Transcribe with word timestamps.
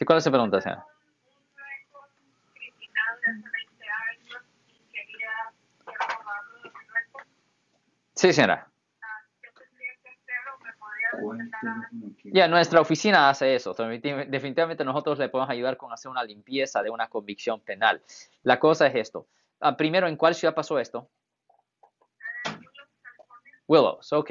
Sí, 0.00 0.06
¿cuál 0.06 0.16
es 0.16 0.24
su 0.24 0.30
pregunta, 0.30 0.58
señora? 0.62 0.86
Sí, 8.14 8.32
señora. 8.32 8.66
Ya, 12.32 12.48
nuestra 12.48 12.80
oficina 12.80 13.28
hace 13.28 13.54
eso. 13.54 13.74
Definitivamente 13.74 14.86
nosotros 14.86 15.18
le 15.18 15.28
podemos 15.28 15.50
ayudar 15.50 15.76
con 15.76 15.92
hacer 15.92 16.10
una 16.10 16.24
limpieza 16.24 16.82
de 16.82 16.88
una 16.88 17.08
convicción 17.08 17.60
penal. 17.60 18.00
La 18.42 18.58
cosa 18.58 18.86
es 18.86 18.94
esto. 18.94 19.26
Ah, 19.60 19.76
primero, 19.76 20.08
¿en 20.08 20.16
cuál 20.16 20.34
ciudad 20.34 20.54
pasó 20.54 20.78
esto? 20.78 21.10
Willows, 23.68 24.10
ok. 24.14 24.30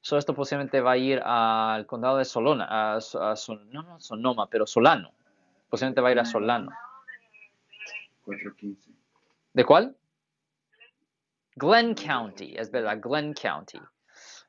So 0.00 0.16
esto 0.18 0.34
posiblemente 0.34 0.80
va 0.80 0.92
a 0.92 0.96
ir 0.96 1.20
al 1.24 1.86
condado 1.86 2.18
de 2.18 2.24
Solona, 2.24 2.66
a, 2.68 2.98
no, 3.70 3.82
no 3.82 4.00
Sonoma, 4.00 4.46
pero 4.48 4.66
Solano. 4.66 5.12
Posiblemente 5.68 6.00
va 6.00 6.08
a 6.08 6.12
ir 6.12 6.20
a 6.20 6.24
Solano. 6.24 6.70
415. 8.24 8.90
¿De 9.52 9.64
cuál? 9.64 9.96
Glenn 11.56 11.94
County, 11.94 12.54
es 12.56 12.70
verdad, 12.70 12.98
Glenn 13.00 13.32
County. 13.32 13.80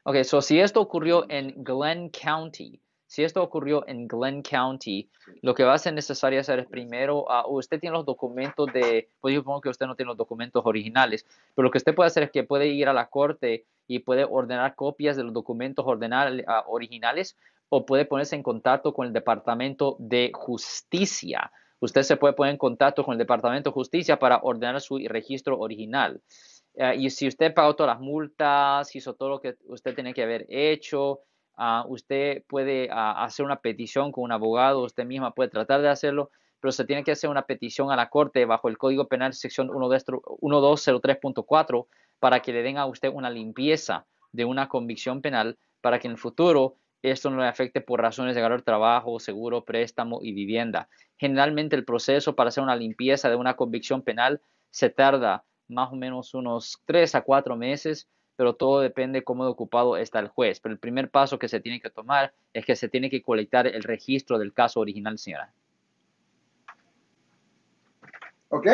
Ok, 0.04 0.24
so 0.24 0.42
si 0.42 0.60
esto 0.60 0.82
ocurrió 0.82 1.26
en 1.30 1.64
Glenn 1.64 2.10
County, 2.10 2.80
si 3.08 3.24
esto 3.24 3.42
ocurrió 3.42 3.88
en 3.88 4.08
Glenn 4.08 4.42
County, 4.42 5.10
lo 5.42 5.56
que 5.56 5.64
va 5.64 5.74
a 5.74 5.78
ser 5.78 5.94
necesario 5.94 6.42
hacer 6.42 6.60
es 6.60 6.68
primero, 6.68 7.24
uh, 7.24 7.48
usted 7.48 7.80
tiene 7.80 7.96
los 7.96 8.06
documentos 8.06 8.68
de, 8.74 9.10
pues 9.22 9.34
yo 9.34 9.40
supongo 9.40 9.62
que 9.62 9.70
usted 9.70 9.88
no 9.88 9.96
tiene 9.96 10.10
los 10.10 10.18
documentos 10.18 10.62
originales, 10.66 11.26
pero 11.56 11.64
lo 11.66 11.72
que 11.72 11.78
usted 11.78 11.96
puede 11.96 12.08
hacer 12.08 12.24
es 12.24 12.32
que 12.32 12.44
puede 12.44 12.68
ir 12.68 12.90
a 12.90 12.94
la 12.94 13.08
corte 13.08 13.66
y 13.88 14.00
puede 14.00 14.26
ordenar 14.26 14.76
copias 14.76 15.16
de 15.16 15.24
los 15.24 15.34
documentos 15.34 15.86
uh, 15.86 15.92
originales 16.68 17.38
o 17.70 17.86
puede 17.86 18.06
ponerse 18.06 18.36
en 18.36 18.44
contacto 18.44 18.94
con 18.94 19.08
el 19.08 19.14
Departamento 19.14 19.96
de 20.00 20.32
Justicia. 20.34 21.52
Usted 21.80 22.04
se 22.04 22.18
puede 22.18 22.34
poner 22.34 22.54
en 22.54 22.58
contacto 22.58 23.04
con 23.04 23.14
el 23.14 23.20
Departamento 23.20 23.70
de 23.70 23.74
Justicia 23.74 24.20
para 24.20 24.40
ordenar 24.42 24.82
su 24.82 24.98
registro 24.98 25.60
original. 25.60 26.22
Eh, 26.74 26.96
y 26.98 27.10
si 27.10 27.28
usted 27.28 27.54
pagó 27.54 27.76
todas 27.76 27.96
las 27.96 28.02
multas, 28.02 28.96
hizo 28.96 29.16
todo 29.16 29.30
lo 29.30 29.42
que 29.42 29.56
usted 29.66 29.96
tenía 29.96 30.14
que 30.14 30.24
haber 30.24 30.46
hecho, 30.50 31.22
ah, 31.56 31.86
usted 31.88 32.44
puede 32.48 32.90
ah, 32.92 33.24
hacer 33.24 33.46
una 33.46 33.60
petición 33.60 34.12
con 34.12 34.24
un 34.24 34.32
abogado, 34.32 34.84
usted 34.84 35.06
misma 35.06 35.34
puede 35.34 35.50
tratar 35.50 35.82
de 35.82 35.90
hacerlo, 35.90 36.32
pero 36.60 36.72
se 36.72 36.86
tiene 36.86 37.04
que 37.04 37.12
hacer 37.12 37.30
una 37.30 37.44
petición 37.44 37.92
a 37.92 37.96
la 37.96 38.10
corte 38.10 38.46
bajo 38.46 38.70
el 38.70 38.78
Código 38.78 39.08
Penal 39.08 39.34
sección 39.34 39.70
1203.4 39.70 41.88
para 42.20 42.42
que 42.42 42.54
le 42.54 42.64
den 42.64 42.78
a 42.78 42.86
usted 42.86 43.10
una 43.10 43.30
limpieza 43.30 44.06
de 44.32 44.46
una 44.46 44.68
convicción 44.70 45.22
penal 45.22 45.58
para 45.82 46.00
que 46.00 46.08
en 46.08 46.14
el 46.14 46.18
futuro 46.18 46.76
esto 47.02 47.30
no 47.30 47.38
le 47.38 47.48
afecte 47.48 47.82
por 47.82 48.02
razones 48.02 48.36
de 48.36 48.42
ganar 48.42 48.62
trabajo, 48.62 49.20
seguro, 49.20 49.64
préstamo 49.64 50.20
y 50.22 50.34
vivienda. 50.34 50.90
Generalmente 51.18 51.76
el 51.76 51.86
proceso 51.86 52.36
para 52.36 52.50
hacer 52.50 52.64
una 52.64 52.76
limpieza 52.76 53.30
de 53.30 53.36
una 53.36 53.56
convicción 53.56 54.02
penal 54.02 54.42
se 54.72 54.90
tarda 54.90 55.44
más 55.68 55.92
o 55.92 55.96
menos 55.96 56.34
unos 56.34 56.82
tres 56.86 57.16
a 57.16 57.22
cuatro 57.22 57.56
meses, 57.56 58.08
pero 58.36 58.56
todo 58.56 58.82
depende 58.82 59.24
cómo 59.24 59.46
ocupado 59.46 59.98
está 59.98 60.20
el 60.20 60.28
juez. 60.28 60.60
Pero 60.60 60.74
el 60.74 60.80
primer 60.80 61.10
paso 61.10 61.40
que 61.40 61.48
se 61.48 61.60
tiene 61.60 61.80
que 61.80 61.90
tomar 61.90 62.34
es 62.54 62.66
que 62.66 62.76
se 62.76 62.90
tiene 62.90 63.10
que 63.10 63.22
colectar 63.22 63.68
el 63.68 63.84
registro 63.84 64.38
del 64.38 64.54
caso 64.54 64.80
original, 64.80 65.18
señora. 65.18 65.52
Ok. 68.50 68.68